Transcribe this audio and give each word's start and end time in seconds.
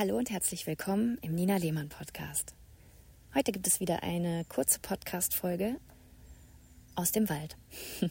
Hallo 0.00 0.16
und 0.16 0.30
herzlich 0.30 0.66
willkommen 0.66 1.18
im 1.20 1.34
Nina 1.34 1.58
Lehmann 1.58 1.90
Podcast. 1.90 2.54
Heute 3.34 3.52
gibt 3.52 3.66
es 3.66 3.80
wieder 3.80 4.02
eine 4.02 4.46
kurze 4.46 4.78
Podcast-Folge 4.78 5.76
aus 6.94 7.12
dem 7.12 7.28
Wald. 7.28 7.58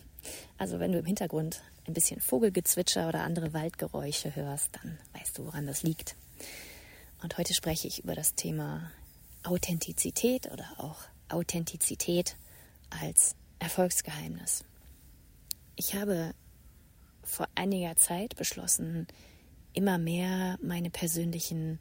Also, 0.59 0.79
wenn 0.79 0.91
du 0.91 0.99
im 0.99 1.05
Hintergrund 1.05 1.63
ein 1.87 1.95
bisschen 1.95 2.21
Vogelgezwitscher 2.21 3.07
oder 3.07 3.23
andere 3.23 3.53
Waldgeräusche 3.53 4.35
hörst, 4.35 4.69
dann 4.75 4.99
weißt 5.13 5.35
du, 5.39 5.45
woran 5.45 5.65
das 5.65 5.81
liegt. 5.81 6.15
Und 7.23 7.39
heute 7.39 7.55
spreche 7.55 7.87
ich 7.87 8.03
über 8.03 8.13
das 8.13 8.35
Thema 8.35 8.91
Authentizität 9.41 10.51
oder 10.51 10.67
auch 10.77 10.97
Authentizität 11.29 12.35
als 12.91 13.35
Erfolgsgeheimnis. 13.57 14.63
Ich 15.75 15.95
habe 15.95 16.35
vor 17.23 17.47
einiger 17.55 17.95
Zeit 17.95 18.35
beschlossen, 18.35 19.07
immer 19.73 19.97
mehr 19.97 20.57
meine 20.61 20.89
persönlichen, 20.89 21.79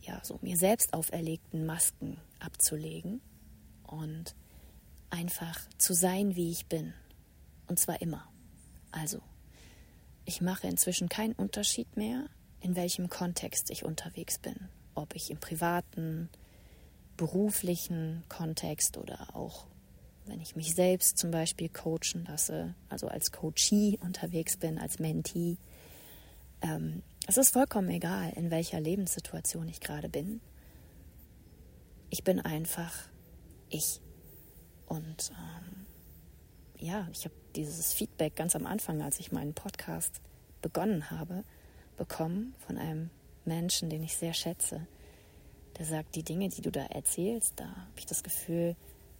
ja, 0.00 0.20
so 0.22 0.38
mir 0.42 0.56
selbst 0.56 0.94
auferlegten 0.94 1.66
Masken 1.66 2.18
abzulegen 2.40 3.20
und 3.86 4.34
einfach 5.10 5.58
zu 5.78 5.94
sein, 5.94 6.36
wie 6.36 6.50
ich 6.50 6.66
bin. 6.66 6.92
Und 7.66 7.78
zwar 7.78 8.00
immer. 8.00 8.28
Also, 8.90 9.20
ich 10.24 10.40
mache 10.40 10.66
inzwischen 10.66 11.08
keinen 11.08 11.34
Unterschied 11.34 11.96
mehr, 11.96 12.28
in 12.60 12.76
welchem 12.76 13.08
Kontext 13.08 13.70
ich 13.70 13.84
unterwegs 13.84 14.38
bin. 14.38 14.68
Ob 14.94 15.14
ich 15.14 15.30
im 15.30 15.38
privaten, 15.38 16.28
beruflichen 17.16 18.24
Kontext 18.28 18.96
oder 18.96 19.34
auch 19.34 19.66
wenn 20.26 20.40
ich 20.40 20.56
mich 20.56 20.74
selbst 20.74 21.18
zum 21.18 21.30
Beispiel 21.30 21.68
coachen 21.68 22.26
lasse, 22.26 22.74
also 22.88 23.08
als 23.08 23.32
Coachee 23.32 23.98
unterwegs 24.00 24.56
bin, 24.56 24.78
als 24.78 24.98
Mentee. 24.98 25.56
Ähm, 26.62 27.02
es 27.26 27.36
ist 27.36 27.50
vollkommen 27.50 27.88
egal, 27.90 28.32
in 28.36 28.50
welcher 28.50 28.80
Lebenssituation 28.80 29.68
ich 29.68 29.80
gerade 29.80 30.08
bin. 30.08 30.40
Ich 32.10 32.24
bin 32.24 32.40
einfach 32.40 32.92
ich. 33.68 34.00
Und 34.86 35.30
ähm, 35.32 35.86
ja, 36.78 37.08
ich 37.12 37.24
habe 37.24 37.34
dieses 37.54 37.92
Feedback 37.92 38.36
ganz 38.36 38.56
am 38.56 38.66
Anfang, 38.66 39.02
als 39.02 39.20
ich 39.20 39.32
meinen 39.32 39.54
Podcast 39.54 40.20
begonnen 40.62 41.10
habe, 41.10 41.44
bekommen 41.96 42.54
von 42.66 42.78
einem 42.78 43.10
Menschen, 43.44 43.90
den 43.90 44.02
ich 44.02 44.16
sehr 44.16 44.32
schätze. 44.32 44.86
Der 45.76 45.84
sagt, 45.84 46.14
die 46.14 46.22
Dinge, 46.22 46.48
die 46.48 46.62
du 46.62 46.70
da 46.70 46.86
erzählst, 46.86 47.54
da 47.56 47.66
habe 47.66 47.98
ich 47.98 48.06
das 48.06 48.22
Gefühl, 48.22 48.74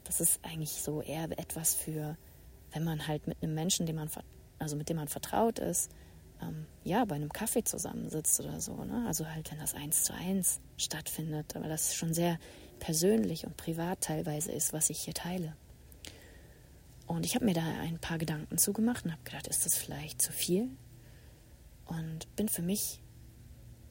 das 0.05 0.21
ist 0.21 0.41
eigentlich 0.43 0.73
so 0.73 1.03
eher 1.03 1.25
etwas 1.39 1.75
für, 1.75 2.17
wenn 2.73 2.85
man 2.85 3.07
halt 3.07 3.27
mit 3.27 3.43
einem 3.43 3.55
Menschen, 3.55 3.87
dem 3.87 3.97
man, 3.97 4.11
also 4.59 4.77
mit 4.77 4.89
dem 4.89 4.97
man 4.97 5.09
vertraut 5.09 5.59
ist, 5.59 5.91
ähm, 6.43 6.67
ja, 6.85 7.05
bei 7.05 7.17
einem 7.17 7.33
Kaffee 7.33 7.65
zusammensitzt 7.65 8.41
oder 8.41 8.61
so. 8.61 8.85
Ne? 8.85 9.05
Also 9.07 9.27
halt, 9.27 9.51
wenn 9.51 9.59
das 9.59 9.75
eins 9.75 10.05
zu 10.05 10.15
eins 10.15 10.61
stattfindet, 10.77 11.57
aber 11.57 11.69
das 11.69 11.95
schon 11.95 12.15
sehr 12.15 12.39
persönlich 12.79 13.47
und 13.47 13.57
privat 13.57 14.01
teilweise 14.01 14.53
ist, 14.53 14.73
was 14.73 14.91
ich 14.91 15.01
hier 15.01 15.15
teile. 15.15 15.57
Und 17.07 17.25
ich 17.25 17.35
habe 17.35 17.45
mir 17.45 17.55
da 17.55 17.65
ein 17.81 17.99
paar 17.99 18.19
Gedanken 18.19 18.59
zugemacht 18.59 19.05
und 19.05 19.13
habe 19.13 19.23
gedacht, 19.25 19.47
ist 19.47 19.65
das 19.65 19.77
vielleicht 19.77 20.21
zu 20.21 20.33
viel? 20.33 20.69
Und 21.87 22.35
bin 22.37 22.49
für 22.49 22.63
mich 22.63 23.01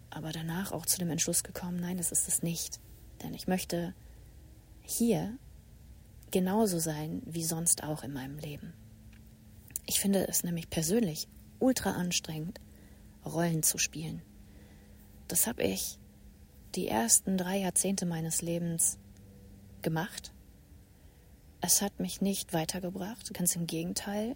aber 0.10 0.32
danach 0.32 0.72
auch 0.72 0.86
zu 0.86 1.00
dem 1.00 1.10
Entschluss 1.10 1.44
gekommen, 1.44 1.80
nein, 1.80 1.98
das 1.98 2.12
ist 2.12 2.28
es 2.28 2.44
nicht. 2.44 2.80
Denn 3.24 3.34
ich 3.34 3.48
möchte 3.48 3.94
hier 4.84 5.38
genauso 6.32 6.80
sein 6.80 7.22
wie 7.26 7.44
sonst 7.44 7.84
auch 7.84 8.04
in 8.04 8.14
meinem 8.14 8.38
Leben. 8.38 8.74
Ich 9.86 10.00
finde 10.00 10.28
es 10.28 10.44
nämlich 10.44 10.70
persönlich 10.70 11.28
ultra 11.60 11.92
anstrengend, 11.92 12.60
Rollen 13.26 13.64
zu 13.64 13.78
spielen. 13.78 14.22
Das 15.28 15.48
habe 15.48 15.64
ich 15.64 16.00
die 16.76 16.88
ersten 16.88 17.38
drei 17.38 17.58
Jahrzehnte 17.58 18.06
meines 18.06 18.42
Lebens 18.42 18.98
gemacht. 19.82 20.34
Es 21.62 21.82
hat 21.82 22.00
mich 22.00 22.22
nicht 22.22 22.54
weitergebracht, 22.54 23.34
ganz 23.34 23.56
im 23.56 23.68
Gegenteil. 23.68 24.36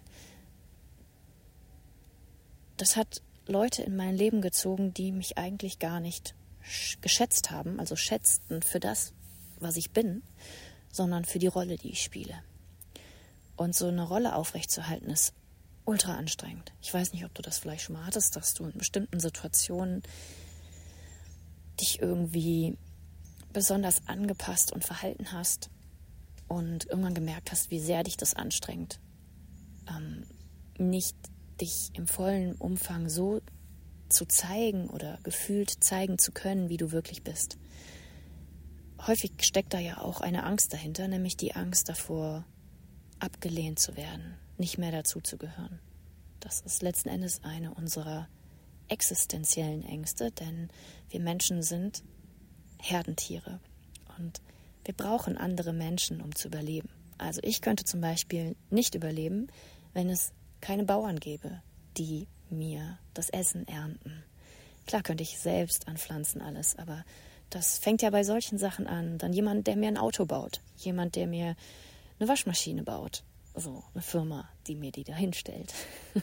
Das 2.76 2.96
hat 2.96 3.22
Leute 3.46 3.82
in 3.82 3.96
mein 3.96 4.14
Leben 4.14 4.40
gezogen, 4.40 4.92
die 4.92 5.12
mich 5.12 5.38
eigentlich 5.38 5.78
gar 5.78 6.00
nicht 6.00 6.34
geschätzt 7.00 7.50
haben, 7.50 7.80
also 7.80 7.96
schätzten 7.96 8.62
für 8.62 8.80
das, 8.80 9.14
was 9.58 9.76
ich 9.76 9.90
bin 9.90 10.22
sondern 10.92 11.24
für 11.24 11.38
die 11.38 11.48
Rolle, 11.48 11.76
die 11.76 11.90
ich 11.90 12.02
spiele. 12.02 12.34
Und 13.56 13.74
so 13.74 13.88
eine 13.88 14.06
Rolle 14.06 14.36
aufrechtzuerhalten 14.36 15.10
ist 15.10 15.34
ultra 15.84 16.14
anstrengend. 16.14 16.72
Ich 16.80 16.92
weiß 16.92 17.12
nicht, 17.12 17.24
ob 17.24 17.34
du 17.34 17.42
das 17.42 17.58
vielleicht 17.58 17.84
schon 17.84 17.94
mal 17.94 18.06
hattest, 18.06 18.36
dass 18.36 18.54
du 18.54 18.66
in 18.66 18.78
bestimmten 18.78 19.20
Situationen 19.20 20.02
dich 21.80 22.00
irgendwie 22.00 22.76
besonders 23.52 24.06
angepasst 24.06 24.72
und 24.72 24.84
verhalten 24.84 25.32
hast 25.32 25.70
und 26.48 26.86
irgendwann 26.86 27.14
gemerkt 27.14 27.50
hast, 27.50 27.70
wie 27.70 27.80
sehr 27.80 28.02
dich 28.04 28.16
das 28.16 28.34
anstrengt. 28.34 29.00
Ähm, 29.88 30.24
nicht 30.78 31.16
dich 31.60 31.90
im 31.94 32.06
vollen 32.06 32.54
Umfang 32.54 33.08
so 33.08 33.40
zu 34.08 34.26
zeigen 34.26 34.88
oder 34.88 35.18
gefühlt 35.22 35.82
zeigen 35.82 36.18
zu 36.18 36.32
können, 36.32 36.68
wie 36.68 36.76
du 36.76 36.92
wirklich 36.92 37.22
bist 37.22 37.58
häufig 39.06 39.32
steckt 39.42 39.74
da 39.74 39.78
ja 39.78 39.98
auch 39.98 40.20
eine 40.20 40.44
Angst 40.44 40.72
dahinter, 40.72 41.08
nämlich 41.08 41.36
die 41.36 41.54
Angst 41.54 41.88
davor, 41.88 42.44
abgelehnt 43.18 43.78
zu 43.78 43.96
werden, 43.96 44.36
nicht 44.62 44.78
mehr 44.78 44.92
dazuzugehören. 44.92 45.80
Das 46.38 46.60
ist 46.60 46.82
letzten 46.82 47.08
Endes 47.08 47.42
eine 47.42 47.74
unserer 47.74 48.28
existenziellen 48.86 49.84
Ängste, 49.84 50.30
denn 50.30 50.68
wir 51.10 51.18
Menschen 51.18 51.64
sind 51.64 52.04
Herdentiere 52.78 53.58
und 54.18 54.40
wir 54.84 54.94
brauchen 54.94 55.36
andere 55.36 55.72
Menschen, 55.72 56.20
um 56.20 56.32
zu 56.36 56.46
überleben. 56.46 56.90
Also 57.18 57.40
ich 57.42 57.60
könnte 57.60 57.84
zum 57.84 58.00
Beispiel 58.00 58.54
nicht 58.70 58.94
überleben, 58.94 59.48
wenn 59.94 60.08
es 60.08 60.32
keine 60.60 60.84
Bauern 60.84 61.18
gäbe, 61.18 61.60
die 61.96 62.28
mir 62.48 62.98
das 63.14 63.30
Essen 63.30 63.66
ernten. 63.66 64.22
Klar 64.86 65.02
könnte 65.02 65.24
ich 65.24 65.40
selbst 65.40 65.88
anpflanzen 65.88 66.40
alles, 66.40 66.78
aber 66.78 67.04
das 67.50 67.78
fängt 67.78 68.00
ja 68.00 68.10
bei 68.10 68.22
solchen 68.22 68.58
Sachen 68.58 68.86
an. 68.86 69.18
Dann 69.18 69.32
jemand, 69.32 69.66
der 69.66 69.74
mir 69.74 69.88
ein 69.88 69.98
Auto 69.98 70.24
baut. 70.24 70.60
Jemand, 70.76 71.16
der 71.16 71.26
mir 71.26 71.56
eine 72.20 72.28
Waschmaschine 72.28 72.84
baut. 72.84 73.24
So, 73.54 73.84
eine 73.92 74.02
Firma, 74.02 74.48
die 74.66 74.76
mir 74.76 74.92
die 74.92 75.04
da 75.04 75.14
hinstellt. 75.14 75.74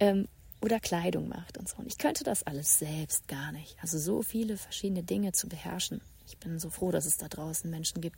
ähm, 0.00 0.26
oder 0.62 0.80
Kleidung 0.80 1.28
macht 1.28 1.58
und 1.58 1.68
so. 1.68 1.76
Und 1.78 1.86
ich 1.86 1.98
könnte 1.98 2.24
das 2.24 2.42
alles 2.42 2.78
selbst 2.78 3.28
gar 3.28 3.52
nicht. 3.52 3.76
Also 3.80 3.98
so 3.98 4.22
viele 4.22 4.56
verschiedene 4.56 5.02
Dinge 5.02 5.32
zu 5.32 5.48
beherrschen. 5.48 6.00
Ich 6.26 6.38
bin 6.38 6.58
so 6.58 6.70
froh, 6.70 6.90
dass 6.90 7.06
es 7.06 7.16
da 7.16 7.28
draußen 7.28 7.70
Menschen 7.70 8.00
gibt, 8.00 8.16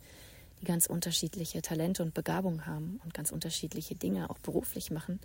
die 0.61 0.65
ganz 0.65 0.85
unterschiedliche 0.85 1.61
Talente 1.61 2.03
und 2.03 2.13
Begabungen 2.13 2.65
haben 2.65 2.99
und 3.03 3.13
ganz 3.13 3.31
unterschiedliche 3.31 3.95
Dinge 3.95 4.29
auch 4.29 4.39
beruflich 4.39 4.91
machen. 4.91 5.19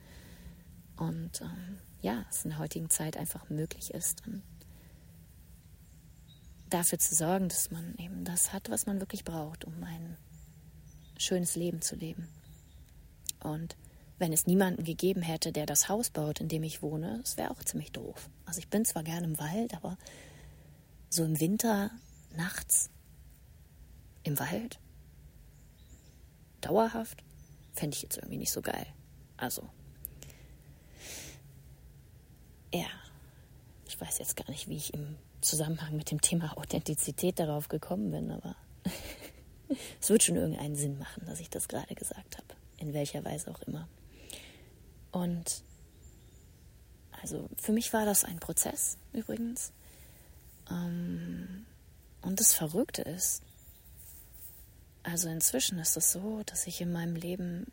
Und 0.96 1.40
ähm, 1.40 1.78
ja, 2.02 2.24
es 2.30 2.44
in 2.44 2.50
der 2.50 2.58
heutigen 2.58 2.90
Zeit 2.90 3.16
einfach 3.16 3.48
möglich 3.50 3.92
ist. 3.92 4.26
Und 4.26 4.42
dafür 6.70 6.98
zu 6.98 7.14
sorgen, 7.14 7.48
dass 7.48 7.70
man 7.70 7.94
eben 7.98 8.24
das 8.24 8.52
hat, 8.52 8.70
was 8.70 8.86
man 8.86 9.00
wirklich 9.00 9.24
braucht, 9.24 9.64
um 9.64 9.82
ein 9.82 10.16
schönes 11.18 11.56
Leben 11.56 11.82
zu 11.82 11.96
leben. 11.96 12.28
Und 13.42 13.76
wenn 14.18 14.32
es 14.32 14.46
niemanden 14.46 14.84
gegeben 14.84 15.22
hätte, 15.22 15.52
der 15.52 15.66
das 15.66 15.88
Haus 15.88 16.10
baut, 16.10 16.40
in 16.40 16.48
dem 16.48 16.62
ich 16.62 16.82
wohne, 16.82 17.18
das 17.22 17.36
wäre 17.36 17.50
auch 17.50 17.62
ziemlich 17.62 17.92
doof. 17.92 18.28
Also 18.46 18.58
ich 18.58 18.68
bin 18.68 18.84
zwar 18.84 19.02
gerne 19.02 19.26
im 19.26 19.38
Wald, 19.38 19.74
aber 19.74 19.96
so 21.08 21.24
im 21.24 21.40
Winter, 21.40 21.90
nachts, 22.36 22.90
im 24.24 24.38
Wald, 24.38 24.78
dauerhaft, 26.60 27.22
fände 27.72 27.96
ich 27.96 28.02
jetzt 28.02 28.16
irgendwie 28.16 28.38
nicht 28.38 28.52
so 28.52 28.60
geil. 28.60 28.86
Also, 29.36 29.62
ja, 32.74 32.86
ich 33.86 34.00
weiß 34.00 34.18
jetzt 34.18 34.36
gar 34.36 34.50
nicht, 34.50 34.68
wie 34.68 34.76
ich 34.76 34.92
im 34.92 35.16
Zusammenhang 35.40 35.96
mit 35.96 36.10
dem 36.10 36.20
Thema 36.20 36.58
Authentizität 36.58 37.38
darauf 37.38 37.68
gekommen 37.68 38.10
bin, 38.10 38.32
aber 38.32 38.56
es 40.00 40.10
wird 40.10 40.24
schon 40.24 40.36
irgendeinen 40.36 40.74
Sinn 40.74 40.98
machen, 40.98 41.24
dass 41.26 41.40
ich 41.40 41.50
das 41.50 41.68
gerade 41.68 41.94
gesagt 41.94 42.36
habe, 42.36 42.47
in 42.78 42.94
welcher 42.94 43.24
Weise 43.24 43.50
auch 43.50 43.62
immer. 43.62 43.88
Und 45.12 45.62
also 47.22 47.48
für 47.56 47.72
mich 47.72 47.92
war 47.92 48.04
das 48.04 48.24
ein 48.24 48.38
Prozess 48.38 48.96
übrigens. 49.12 49.72
Ähm, 50.70 51.66
und 52.22 52.40
das 52.40 52.54
Verrückte 52.54 53.02
ist, 53.02 53.42
also 55.02 55.28
inzwischen 55.28 55.78
ist 55.78 55.96
es 55.96 56.12
so, 56.12 56.42
dass 56.46 56.66
ich 56.66 56.80
in 56.80 56.92
meinem 56.92 57.16
Leben 57.16 57.66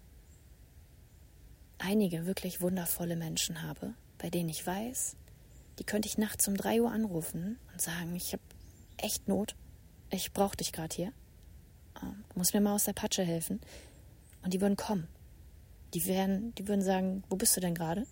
einige 1.77 2.25
wirklich 2.25 2.61
wundervolle 2.61 3.15
Menschen 3.15 3.61
habe, 3.61 3.93
bei 4.17 4.29
denen 4.29 4.49
ich 4.49 4.65
weiß, 4.65 5.17
die 5.79 5.83
könnte 5.83 6.07
ich 6.07 6.17
nachts 6.17 6.47
um 6.47 6.55
drei 6.55 6.81
Uhr 6.81 6.91
anrufen 6.91 7.59
und 7.73 7.81
sagen, 7.81 8.15
ich 8.15 8.31
habe 8.33 8.43
echt 8.97 9.27
Not, 9.27 9.55
ich 10.09 10.31
brauche 10.31 10.55
dich 10.55 10.71
gerade 10.71 10.95
hier, 10.95 11.11
ähm, 12.01 12.23
du 12.29 12.39
musst 12.39 12.53
mir 12.53 12.61
mal 12.61 12.75
aus 12.75 12.85
der 12.85 12.93
Patsche 12.93 13.23
helfen. 13.23 13.59
Und 14.45 14.53
die 14.53 14.61
würden 14.61 14.77
kommen. 14.77 15.07
Die, 15.95 16.05
wären, 16.05 16.53
die 16.53 16.67
würden 16.67 16.83
sagen, 16.83 17.23
wo 17.29 17.35
bist 17.35 17.57
du 17.57 17.61
denn 17.61 17.73
gerade? 17.73 18.05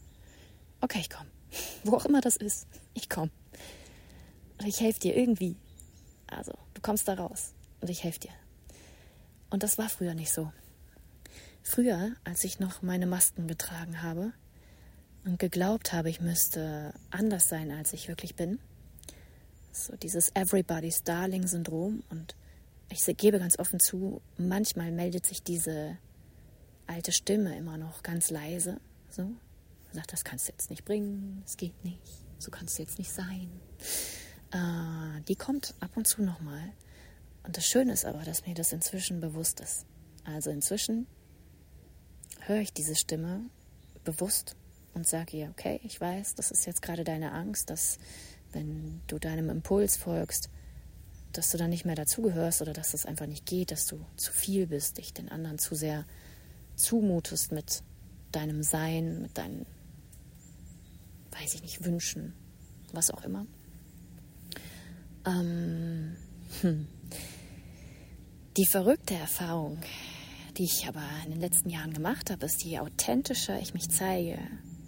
Okay, 0.82 1.00
ich 1.00 1.10
komme. 1.10 1.30
Wo 1.84 1.96
auch 1.96 2.06
immer 2.06 2.22
das 2.22 2.38
ist, 2.38 2.68
ich 2.96 3.08
komme. 3.08 3.30
Und 4.58 4.68
ich 4.68 4.82
helfe 4.82 5.00
dir 5.00 5.16
irgendwie. 5.16 5.56
Also, 6.26 6.54
du 6.74 6.82
kommst 6.82 7.08
da 7.08 7.14
raus 7.14 7.54
und 7.82 7.90
ich 7.90 8.04
helfe 8.04 8.22
dir. 8.22 8.32
Und 9.52 9.62
das 9.62 9.78
war 9.78 9.90
früher 9.90 10.16
nicht 10.16 10.34
so. 10.34 10.52
Früher, 11.62 12.16
als 12.24 12.44
ich 12.44 12.60
noch 12.60 12.82
meine 12.82 13.06
Masken 13.06 13.48
getragen 13.48 14.02
habe 14.02 14.34
und 15.26 15.38
geglaubt 15.38 15.94
habe, 15.94 16.10
ich 16.10 16.20
müsste 16.20 16.96
anders 17.12 17.48
sein, 17.48 17.72
als 17.72 17.94
ich 17.94 18.08
wirklich 18.08 18.36
bin, 18.36 18.58
so 19.72 19.96
dieses 19.98 20.32
Everybody's 20.36 21.04
Darling-Syndrom 21.04 22.02
und 22.10 22.36
ich 22.90 23.06
gebe 23.18 23.40
ganz 23.40 23.60
offen 23.60 23.80
zu, 23.80 24.22
manchmal 24.38 24.92
meldet 24.92 25.26
sich 25.26 25.44
diese 25.44 25.98
alte 26.88 27.12
Stimme 27.12 27.58
immer 27.58 27.78
noch 27.78 28.04
ganz 28.04 28.30
leise, 28.30 28.80
so, 29.10 29.32
sagt, 29.92 30.14
das 30.14 30.24
kannst 30.24 30.48
du 30.48 30.52
jetzt 30.52 30.70
nicht 30.70 30.86
bringen, 30.86 31.44
es 31.46 31.58
geht 31.58 31.84
nicht, 31.84 32.02
so 32.40 32.52
kannst 32.52 32.78
du 32.78 32.84
jetzt 32.84 32.98
nicht 32.98 33.12
sein. 33.12 33.50
Äh, 34.52 35.22
die 35.28 35.36
kommt 35.36 35.76
ab 35.80 35.92
und 35.96 36.08
zu 36.08 36.22
nochmal. 36.24 36.72
Und 37.44 37.58
das 37.58 37.66
Schöne 37.66 37.94
ist 37.94 38.06
aber, 38.06 38.24
dass 38.24 38.46
mir 38.46 38.54
das 38.54 38.72
inzwischen 38.72 39.20
bewusst 39.20 39.60
ist. 39.60 39.86
Also 40.24 40.50
inzwischen 40.50 41.08
höre 42.42 42.62
ich 42.62 42.74
diese 42.74 42.96
Stimme 42.96 43.42
bewusst 44.04 44.56
und 44.94 45.08
sage 45.08 45.38
ihr, 45.38 45.50
okay, 45.50 45.80
ich 45.84 46.00
weiß, 46.00 46.36
das 46.36 46.52
ist 46.52 46.66
jetzt 46.66 46.82
gerade 46.82 47.04
deine 47.04 47.32
Angst, 47.32 47.70
dass 47.70 47.98
wenn 48.52 49.02
du 49.08 49.20
deinem 49.20 49.50
Impuls 49.50 49.98
folgst, 49.98 50.50
dass 51.32 51.50
du 51.52 51.58
dann 51.58 51.72
nicht 51.72 51.86
mehr 51.86 51.96
dazugehörst 51.96 52.62
oder 52.62 52.74
dass 52.74 52.92
das 52.92 53.06
einfach 53.06 53.26
nicht 53.26 53.46
geht, 53.46 53.72
dass 53.72 53.88
du 53.88 54.06
zu 54.16 54.32
viel 54.32 54.68
bist, 54.68 54.98
dich 54.98 55.14
den 55.14 55.30
anderen 55.30 55.58
zu 55.58 55.74
sehr 55.76 56.06
zumutest 56.76 57.52
mit 57.52 57.84
deinem 58.32 58.64
Sein, 58.64 59.22
mit 59.22 59.38
deinen, 59.38 59.66
weiß 61.32 61.56
ich 61.56 61.62
nicht, 61.62 61.86
Wünschen, 61.86 62.34
was 62.92 63.12
auch 63.12 63.24
immer. 63.24 63.46
Ähm, 65.26 66.16
hm. 66.62 66.88
Die 68.58 68.66
verrückte 68.66 69.16
Erfahrung, 69.16 69.80
die 70.58 70.66
ich 70.66 70.88
aber 70.88 71.04
in 71.26 71.32
den 71.32 71.40
letzten 71.40 71.70
Jahren 71.70 71.94
gemacht 71.94 72.30
habe, 72.30 72.46
ist, 72.46 72.64
je 72.64 72.80
authentischer 72.80 73.60
ich 73.60 73.74
mich 73.74 73.90
zeige, 73.90 74.38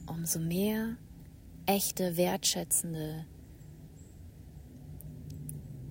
umso 0.06 0.40
mehr 0.40 0.98
echte, 1.66 2.18
wertschätzende 2.18 3.26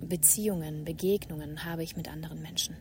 Beziehungen, 0.01 0.85
Begegnungen 0.85 1.65
habe 1.65 1.83
ich 1.83 1.97
mit 1.97 2.09
anderen 2.09 2.41
Menschen. 2.43 2.77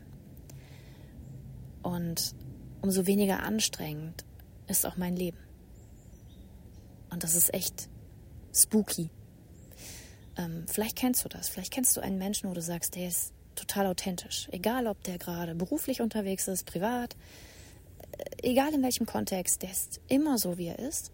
Und 1.82 2.36
umso 2.84 3.08
weniger 3.08 3.42
anstrengend 3.44 4.26
ist 4.68 4.86
auch 4.86 4.98
mein 4.98 5.16
Leben. 5.16 5.38
Und 7.10 7.24
das 7.24 7.34
ist 7.34 7.54
echt 7.54 7.88
spooky. 8.54 9.10
Ähm, 10.38 10.66
vielleicht 10.68 10.98
kennst 10.98 11.24
du 11.24 11.30
das. 11.30 11.48
Vielleicht 11.48 11.72
kennst 11.72 11.96
du 11.96 12.02
einen 12.02 12.18
Menschen, 12.18 12.50
wo 12.50 12.54
du 12.54 12.62
sagst, 12.62 12.96
der 12.96 13.08
ist 13.08 13.34
total 13.56 13.88
authentisch. 13.88 14.50
Egal, 14.52 14.88
ob 14.88 15.02
der 15.04 15.18
gerade 15.18 15.56
beruflich 15.56 16.02
unterwegs 16.02 16.48
ist, 16.50 16.66
privat, 16.66 17.16
äh, 18.18 18.50
egal 18.50 18.74
in 18.74 18.84
welchem 18.84 19.06
Kontext, 19.06 19.62
der 19.62 19.72
ist 19.72 20.02
immer 20.10 20.38
so, 20.38 20.58
wie 20.58 20.68
er 20.68 20.80
ist. 20.80 21.12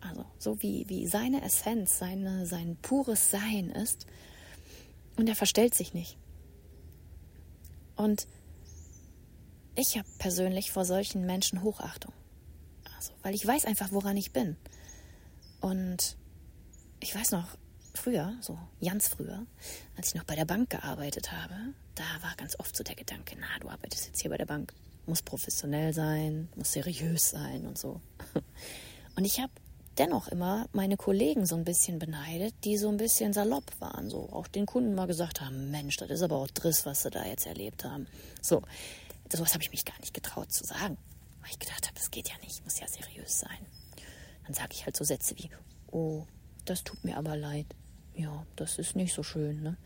Also 0.00 0.24
so 0.38 0.60
wie, 0.62 0.88
wie 0.88 1.06
seine 1.06 1.44
Essenz, 1.44 1.96
seine, 1.96 2.44
sein 2.44 2.76
pures 2.82 3.30
Sein 3.30 3.70
ist. 3.70 4.06
Und 5.16 5.28
er 5.28 5.36
verstellt 5.36 5.74
sich 5.74 5.94
nicht. 5.94 6.18
Und 7.94 8.26
ich 9.76 9.98
habe 9.98 10.08
persönlich 10.18 10.70
vor 10.70 10.84
solchen 10.84 11.26
Menschen 11.26 11.62
Hochachtung. 11.62 12.12
Also, 12.96 13.12
weil 13.22 13.34
ich 13.34 13.46
weiß 13.46 13.64
einfach, 13.64 13.92
woran 13.92 14.16
ich 14.16 14.32
bin. 14.32 14.56
Und 15.60 16.16
ich 17.00 17.14
weiß 17.14 17.32
noch, 17.32 17.56
früher, 17.94 18.36
so 18.40 18.58
ganz 18.84 19.08
früher, 19.08 19.46
als 19.96 20.08
ich 20.08 20.14
noch 20.14 20.24
bei 20.24 20.34
der 20.36 20.44
Bank 20.44 20.70
gearbeitet 20.70 21.32
habe, 21.32 21.54
da 21.94 22.04
war 22.22 22.34
ganz 22.36 22.58
oft 22.58 22.76
so 22.76 22.84
der 22.84 22.96
Gedanke, 22.96 23.36
na, 23.38 23.46
du 23.60 23.68
arbeitest 23.68 24.06
jetzt 24.06 24.20
hier 24.20 24.30
bei 24.30 24.36
der 24.36 24.46
Bank, 24.46 24.72
muss 25.06 25.22
professionell 25.22 25.92
sein, 25.92 26.48
muss 26.56 26.72
seriös 26.72 27.30
sein 27.30 27.66
und 27.66 27.78
so. 27.78 28.00
Und 29.16 29.24
ich 29.24 29.38
habe 29.38 29.52
dennoch 29.96 30.26
immer 30.26 30.66
meine 30.72 30.96
Kollegen 30.96 31.46
so 31.46 31.54
ein 31.54 31.64
bisschen 31.64 32.00
beneidet, 32.00 32.52
die 32.64 32.76
so 32.76 32.88
ein 32.88 32.96
bisschen 32.96 33.32
salopp 33.32 33.64
waren, 33.78 34.10
so 34.10 34.28
auch 34.32 34.48
den 34.48 34.66
Kunden 34.66 34.96
mal 34.96 35.06
gesagt 35.06 35.40
haben, 35.40 35.70
Mensch, 35.70 35.96
das 35.98 36.10
ist 36.10 36.22
aber 36.22 36.36
auch 36.36 36.48
Driss, 36.48 36.84
was 36.84 37.02
sie 37.02 37.10
da 37.10 37.24
jetzt 37.24 37.46
erlebt 37.46 37.84
haben. 37.84 38.08
So, 38.42 38.62
sowas 39.32 39.54
habe 39.54 39.62
ich 39.62 39.70
mich 39.70 39.84
gar 39.84 39.98
nicht 40.00 40.14
getraut 40.14 40.52
zu 40.52 40.64
sagen, 40.64 40.96
weil 41.40 41.50
ich 41.50 41.58
gedacht 41.58 41.86
habe, 41.86 41.94
das 41.94 42.10
geht 42.10 42.28
ja 42.28 42.34
nicht, 42.42 42.64
muss 42.64 42.80
ja 42.80 42.86
seriös 42.88 43.40
sein. 43.40 43.66
Dann 44.44 44.54
sage 44.54 44.70
ich 44.72 44.84
halt 44.84 44.96
so 44.96 45.04
Sätze 45.04 45.34
wie, 45.36 45.50
oh, 45.90 46.26
das 46.64 46.84
tut 46.84 47.04
mir 47.04 47.16
aber 47.16 47.36
leid. 47.36 47.66
Ja, 48.14 48.46
das 48.56 48.78
ist 48.78 48.96
nicht 48.96 49.12
so 49.12 49.22
schön, 49.22 49.62
ne? 49.62 49.76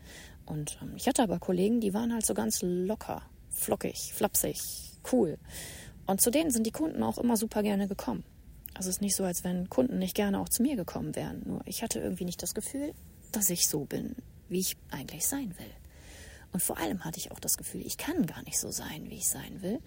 Und 0.45 0.77
ähm, 0.81 0.93
ich 0.95 1.07
hatte 1.07 1.23
aber 1.23 1.39
Kollegen, 1.39 1.79
die 1.79 1.93
waren 1.93 2.13
halt 2.13 2.25
so 2.25 2.33
ganz 2.33 2.59
locker, 2.61 3.21
flockig, 3.49 4.13
flapsig, 4.13 4.59
cool. 5.11 5.37
Und 6.05 6.21
zu 6.21 6.31
denen 6.31 6.51
sind 6.51 6.65
die 6.65 6.71
Kunden 6.71 7.03
auch 7.03 7.17
immer 7.17 7.37
super 7.37 7.63
gerne 7.63 7.87
gekommen. 7.87 8.23
Also 8.73 8.89
es 8.89 8.97
ist 8.97 9.01
nicht 9.01 9.15
so, 9.15 9.23
als 9.23 9.43
wenn 9.43 9.69
Kunden 9.69 9.99
nicht 9.99 10.15
gerne 10.15 10.39
auch 10.39 10.49
zu 10.49 10.61
mir 10.61 10.75
gekommen 10.75 11.15
wären. 11.15 11.43
Nur 11.45 11.61
ich 11.65 11.83
hatte 11.83 11.99
irgendwie 11.99 12.25
nicht 12.25 12.41
das 12.41 12.53
Gefühl, 12.53 12.93
dass 13.31 13.49
ich 13.49 13.67
so 13.67 13.85
bin, 13.85 14.15
wie 14.47 14.59
ich 14.59 14.77
eigentlich 14.89 15.27
sein 15.27 15.53
will. 15.57 15.71
Und 16.51 16.61
vor 16.61 16.77
allem 16.77 17.05
hatte 17.05 17.19
ich 17.19 17.31
auch 17.31 17.39
das 17.39 17.57
Gefühl, 17.57 17.85
ich 17.85 17.97
kann 17.97 18.25
gar 18.25 18.43
nicht 18.43 18.59
so 18.59 18.71
sein, 18.71 19.09
wie 19.09 19.15
ich 19.15 19.27
sein 19.27 19.61
will, 19.61 19.79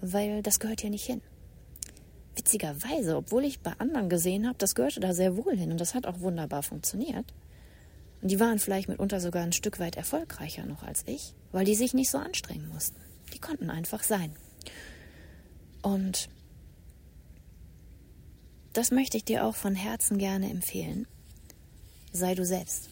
weil 0.00 0.42
das 0.42 0.60
gehört 0.60 0.80
hier 0.80 0.90
nicht 0.90 1.04
hin. 1.04 1.22
Witzigerweise, 2.36 3.16
obwohl 3.16 3.44
ich 3.44 3.60
bei 3.60 3.72
anderen 3.78 4.08
gesehen 4.08 4.46
habe, 4.46 4.58
das 4.58 4.74
gehörte 4.74 5.00
da 5.00 5.12
sehr 5.12 5.36
wohl 5.36 5.56
hin 5.56 5.72
und 5.72 5.80
das 5.80 5.94
hat 5.94 6.06
auch 6.06 6.20
wunderbar 6.20 6.62
funktioniert. 6.62 7.34
Und 8.22 8.30
die 8.30 8.40
waren 8.40 8.58
vielleicht 8.58 8.88
mitunter 8.88 9.20
sogar 9.20 9.42
ein 9.42 9.52
Stück 9.52 9.80
weit 9.80 9.96
erfolgreicher 9.96 10.64
noch 10.64 10.84
als 10.84 11.02
ich, 11.06 11.34
weil 11.50 11.64
die 11.64 11.74
sich 11.74 11.92
nicht 11.92 12.10
so 12.10 12.18
anstrengen 12.18 12.68
mussten. 12.68 13.00
Die 13.34 13.40
konnten 13.40 13.68
einfach 13.68 14.04
sein. 14.04 14.34
Und 15.82 16.28
das 18.72 18.92
möchte 18.92 19.16
ich 19.16 19.24
dir 19.24 19.44
auch 19.44 19.56
von 19.56 19.74
Herzen 19.74 20.18
gerne 20.18 20.48
empfehlen. 20.48 21.06
Sei 22.12 22.34
du 22.34 22.44
selbst. 22.44 22.88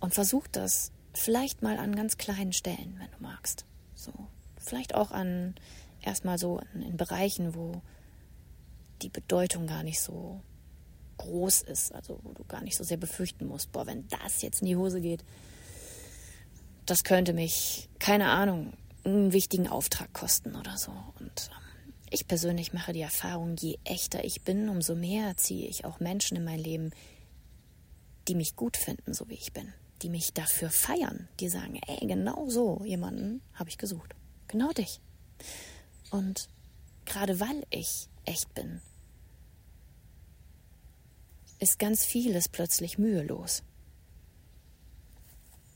Und 0.00 0.14
versuch 0.14 0.46
das 0.46 0.92
vielleicht 1.14 1.62
mal 1.62 1.78
an 1.78 1.96
ganz 1.96 2.16
kleinen 2.16 2.52
Stellen, 2.52 2.96
wenn 2.98 3.10
du 3.10 3.22
magst. 3.22 3.64
So, 3.94 4.12
vielleicht 4.58 4.94
auch 4.94 5.10
an 5.10 5.54
erstmal 6.02 6.38
so 6.38 6.60
in, 6.74 6.82
in 6.82 6.96
Bereichen, 6.96 7.54
wo 7.54 7.82
die 9.02 9.08
Bedeutung 9.08 9.66
gar 9.66 9.82
nicht 9.82 10.00
so 10.00 10.40
groß 11.18 11.62
ist, 11.62 11.94
also 11.94 12.20
wo 12.22 12.32
du 12.32 12.44
gar 12.44 12.62
nicht 12.62 12.76
so 12.76 12.84
sehr 12.84 12.96
befürchten 12.96 13.46
musst, 13.46 13.72
boah, 13.72 13.86
wenn 13.86 14.06
das 14.08 14.42
jetzt 14.42 14.60
in 14.60 14.68
die 14.68 14.76
Hose 14.76 15.00
geht, 15.00 15.24
das 16.84 17.04
könnte 17.04 17.32
mich, 17.32 17.88
keine 17.98 18.28
Ahnung, 18.28 18.74
einen 19.04 19.32
wichtigen 19.32 19.68
Auftrag 19.68 20.12
kosten 20.12 20.54
oder 20.56 20.76
so. 20.76 20.92
Und 21.18 21.50
ähm, 21.50 21.92
ich 22.10 22.26
persönlich 22.26 22.72
mache 22.72 22.92
die 22.92 23.00
Erfahrung, 23.00 23.56
je 23.56 23.78
echter 23.84 24.24
ich 24.24 24.42
bin, 24.42 24.68
umso 24.68 24.94
mehr 24.94 25.36
ziehe 25.36 25.68
ich 25.68 25.84
auch 25.84 26.00
Menschen 26.00 26.36
in 26.36 26.44
mein 26.44 26.58
Leben, 26.58 26.90
die 28.28 28.34
mich 28.34 28.56
gut 28.56 28.76
finden, 28.76 29.14
so 29.14 29.28
wie 29.28 29.34
ich 29.34 29.52
bin, 29.52 29.72
die 30.02 30.10
mich 30.10 30.32
dafür 30.32 30.70
feiern, 30.70 31.28
die 31.40 31.48
sagen, 31.48 31.80
ey, 31.86 32.06
genau 32.06 32.48
so 32.48 32.82
jemanden 32.84 33.42
habe 33.54 33.70
ich 33.70 33.78
gesucht. 33.78 34.14
Genau 34.48 34.70
dich. 34.72 35.00
Und 36.10 36.48
gerade 37.04 37.40
weil 37.40 37.66
ich 37.70 38.08
echt 38.24 38.54
bin, 38.54 38.80
ist 41.58 41.78
ganz 41.78 42.04
vieles 42.04 42.48
plötzlich 42.48 42.98
mühelos. 42.98 43.62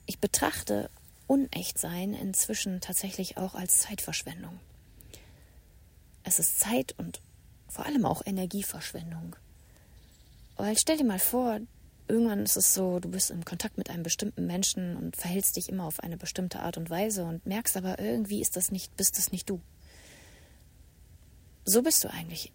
Ich 0.07 0.19
betrachte 0.19 0.91
Unechtsein 1.27 2.13
inzwischen 2.13 2.81
tatsächlich 2.81 3.37
auch 3.37 3.55
als 3.55 3.81
Zeitverschwendung. 3.81 4.59
Es 6.25 6.39
ist 6.39 6.61
Zeit 6.61 6.95
und 6.99 7.21
vor 7.69 7.87
allem 7.87 8.05
auch 8.05 8.27
Energieverschwendung. 8.27 9.37
Weil 10.57 10.77
stell 10.77 10.99
dir 10.99 11.05
mal 11.05 11.19
vor, 11.19 11.61
irgendwann 12.11 12.45
ist 12.45 12.57
es 12.57 12.75
so, 12.75 12.99
du 12.99 13.09
bist 13.11 13.31
im 13.31 13.45
Kontakt 13.45 13.79
mit 13.79 13.91
einem 13.91 14.03
bestimmten 14.03 14.47
Menschen 14.47 14.97
und 14.97 15.17
verhältst 15.17 15.57
dich 15.57 15.69
immer 15.69 15.85
auf 15.85 16.01
eine 16.01 16.17
bestimmte 16.17 16.61
Art 16.61 16.77
und 16.77 16.91
Weise 16.91 17.25
und 17.25 17.47
merkst 17.47 17.77
aber 17.77 17.99
irgendwie 17.99 18.41
ist 18.41 18.57
das 18.57 18.71
nicht, 18.71 18.97
bist 18.97 19.17
das 19.17 19.33
nicht 19.33 19.49
du. 19.49 19.61
So 21.65 21.83
bist 21.83 22.05
du 22.05 22.11
eigentlich 22.11 22.53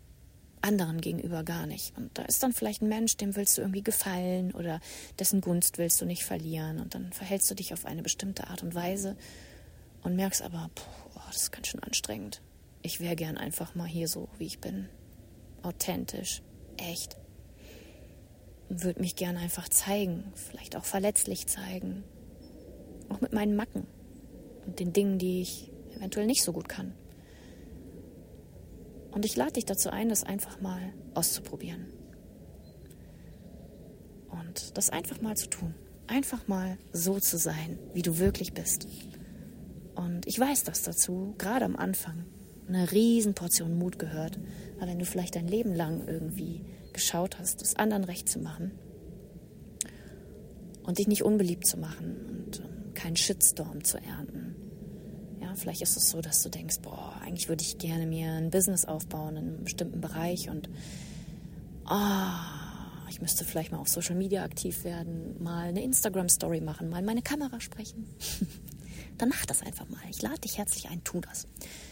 anderen 0.62 1.00
gegenüber 1.00 1.44
gar 1.44 1.68
nicht. 1.68 1.96
Und 1.98 2.18
da 2.18 2.24
ist 2.24 2.42
dann 2.42 2.54
vielleicht 2.54 2.82
ein 2.82 2.90
Mensch, 2.90 3.18
dem 3.18 3.36
willst 3.36 3.58
du 3.58 3.62
irgendwie 3.62 3.84
gefallen 3.84 4.52
oder 4.52 4.80
dessen 5.20 5.42
Gunst 5.42 5.78
willst 5.78 6.02
du 6.02 6.06
nicht 6.06 6.24
verlieren 6.24 6.80
und 6.80 6.96
dann 6.96 7.14
verhältst 7.14 7.50
du 7.50 7.56
dich 7.56 7.74
auf 7.74 7.86
eine 7.86 8.02
bestimmte 8.02 8.48
Art 8.48 8.64
und 8.64 8.76
Weise 8.76 9.16
und 10.02 10.16
merkst 10.16 10.42
aber, 10.42 10.70
boah, 10.76 11.24
das 11.28 11.44
ist 11.44 11.52
ganz 11.52 11.68
schön 11.68 11.84
anstrengend 11.84 12.42
ich 12.86 13.00
wäre 13.00 13.16
gern 13.16 13.38
einfach 13.38 13.74
mal 13.74 13.88
hier 13.88 14.08
so, 14.08 14.30
wie 14.38 14.46
ich 14.46 14.60
bin. 14.60 14.88
Authentisch, 15.64 16.44
echt. 16.78 17.18
Würde 18.70 19.00
mich 19.00 19.16
gern 19.16 19.38
einfach 19.38 19.70
zeigen, 19.70 20.32
vielleicht 20.34 20.76
auch 20.76 20.86
verletzlich 20.86 21.48
zeigen. 21.48 22.04
Auch 23.10 23.22
mit 23.22 23.34
meinen 23.34 23.56
Macken 23.56 23.86
und 24.66 24.80
den 24.80 24.94
Dingen, 24.94 25.20
die 25.20 25.42
ich 25.42 25.72
eventuell 25.96 26.26
nicht 26.26 26.44
so 26.44 26.54
gut 26.54 26.68
kann. 26.68 26.94
Und 29.12 29.24
ich 29.24 29.36
lade 29.36 29.54
dich 29.54 29.66
dazu 29.66 29.90
ein, 29.90 30.10
das 30.10 30.24
einfach 30.24 30.60
mal 30.60 30.94
auszuprobieren. 31.14 31.86
Und 34.30 34.78
das 34.78 34.90
einfach 34.90 35.22
mal 35.22 35.38
zu 35.38 35.48
tun. 35.48 35.74
Einfach 36.08 36.48
mal 36.48 36.78
so 36.92 37.20
zu 37.20 37.38
sein, 37.38 37.80
wie 37.94 38.02
du 38.02 38.18
wirklich 38.18 38.54
bist. 38.54 38.88
Und 39.96 40.28
ich 40.28 40.38
weiß, 40.38 40.64
dass 40.64 40.84
dazu, 40.84 41.34
gerade 41.38 41.64
am 41.64 41.78
Anfang, 41.78 42.26
eine 42.68 42.92
Riesenportion 42.92 43.78
Mut 43.78 44.00
gehört. 44.00 44.38
Aber 44.78 44.88
wenn 44.88 45.00
du 45.00 45.06
vielleicht 45.06 45.36
dein 45.36 45.48
Leben 45.48 45.74
lang 45.74 46.08
irgendwie 46.08 46.66
geschaut 46.96 47.38
hast, 47.38 47.62
es 47.62 47.76
anderen 47.76 48.06
recht 48.06 48.28
zu 48.28 48.40
machen 48.40 48.72
und 50.84 50.98
dich 50.98 51.08
nicht 51.08 51.24
unbeliebt 51.24 51.68
zu 51.68 51.78
machen 51.78 52.16
und 52.30 52.60
ähm, 52.60 52.94
keinen 52.94 53.18
Shitstorm 53.18 53.84
zu 53.84 53.98
ernten. 53.98 54.56
Ja, 55.42 55.54
vielleicht 55.56 55.82
ist 55.82 55.98
es 55.98 56.10
so, 56.10 56.22
dass 56.22 56.42
du 56.42 56.50
denkst, 56.50 56.80
boah, 56.82 57.20
eigentlich 57.22 57.50
würde 57.50 57.64
ich 57.64 57.78
gerne 57.78 58.08
mir 58.08 58.32
ein 58.32 58.50
Business 58.50 58.86
aufbauen 58.86 59.36
in 59.36 59.48
einem 59.48 59.64
bestimmten 59.64 60.00
Bereich 60.02 60.50
und 60.50 60.70
oh, 61.90 63.10
ich 63.10 63.22
müsste 63.22 63.44
vielleicht 63.46 63.72
mal 63.72 63.80
auf 63.80 63.90
Social 63.90 64.16
Media 64.16 64.44
aktiv 64.44 64.84
werden, 64.84 65.42
mal 65.44 65.68
eine 65.68 65.84
Instagram-Story 65.84 66.62
machen, 66.62 66.90
mal 66.90 67.02
meine 67.02 67.22
Kamera 67.22 67.60
sprechen. 67.60 68.10
Dann 69.18 69.30
mach 69.30 69.46
das 69.46 69.62
einfach 69.62 69.88
mal. 69.90 70.02
Ich 70.10 70.22
lade 70.22 70.40
dich 70.40 70.58
herzlich 70.58 70.90
ein, 70.90 71.04
tu 71.04 71.20
das. 71.20 71.48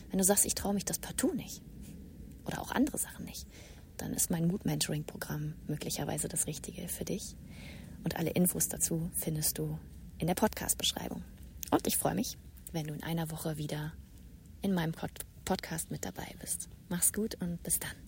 Wenn 0.10 0.18
du 0.18 0.24
sagst, 0.24 0.46
ich 0.46 0.56
traue 0.56 0.74
mich 0.74 0.86
das 0.86 1.00
partout 1.00 1.34
nicht 1.34 1.62
oder 2.46 2.62
auch 2.62 2.72
andere 2.72 2.98
Sachen 2.98 3.26
nicht, 3.26 3.48
dann 3.98 4.14
ist 4.14 4.32
mein 4.32 4.48
Mood-Mentoring-Programm 4.48 5.54
möglicherweise 5.68 6.28
das 6.28 6.48
Richtige 6.48 6.88
für 6.88 7.06
dich. 7.06 7.36
Und 8.04 8.18
alle 8.18 8.32
Infos 8.32 8.68
dazu 8.68 9.10
findest 9.14 9.58
du 9.58 9.78
in 10.18 10.28
der 10.28 10.36
Podcast-Beschreibung. 10.36 11.24
Und 11.72 11.88
ich 11.88 11.98
freue 11.98 12.16
mich, 12.16 12.38
wenn 12.72 12.88
du 12.88 12.94
in 12.94 13.04
einer 13.04 13.32
Woche 13.32 13.58
wieder 13.58 13.94
in 14.62 14.74
meinem 14.74 14.92
Pod 14.92 15.12
Podcast 15.46 15.92
mit 15.92 16.06
dabei 16.06 16.28
bist. 16.40 16.70
Mach's 16.88 17.12
gut 17.12 17.36
und 17.42 17.62
bis 17.64 17.78
dann. 17.78 18.03